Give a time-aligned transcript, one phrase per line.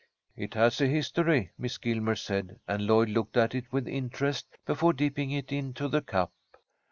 [0.35, 4.93] "It has a history," Miss Gilmer said, and Lloyd looked at it with interest before
[4.93, 6.33] dipping it into the cup.